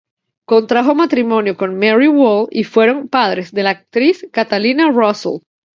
Contrajo 0.45 0.95
matrimonio 0.95 1.55
con 1.57 1.77
Mary 1.77 2.07
Wall 2.07 2.47
y 2.49 2.63
fueron 2.63 3.07
padres 3.07 3.51
de 3.53 3.61
la 3.61 3.69
actriz 3.69 4.27
Catalina 4.31 4.89
Russell. 4.89 5.41